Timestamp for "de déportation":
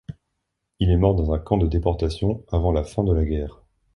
1.57-2.43